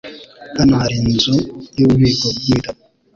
[0.57, 1.35] Hano hari inzu
[1.77, 2.81] yububiko bwibitabo.